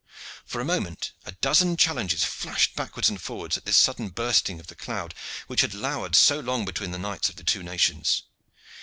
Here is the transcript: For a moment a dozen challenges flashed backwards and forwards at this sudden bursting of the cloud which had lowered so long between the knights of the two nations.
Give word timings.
For 0.47 0.59
a 0.59 0.65
moment 0.65 1.11
a 1.27 1.31
dozen 1.33 1.77
challenges 1.77 2.23
flashed 2.23 2.75
backwards 2.75 3.07
and 3.07 3.21
forwards 3.21 3.55
at 3.55 3.65
this 3.65 3.77
sudden 3.77 4.09
bursting 4.09 4.59
of 4.59 4.65
the 4.65 4.73
cloud 4.73 5.13
which 5.45 5.61
had 5.61 5.75
lowered 5.75 6.15
so 6.15 6.39
long 6.39 6.65
between 6.65 6.89
the 6.89 6.97
knights 6.97 7.29
of 7.29 7.35
the 7.35 7.43
two 7.43 7.61
nations. 7.61 8.23